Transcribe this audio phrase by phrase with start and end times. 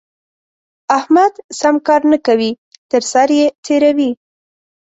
[0.99, 2.51] احمد سم کار نه کوي؛
[2.91, 4.11] تر سر يې تېروي.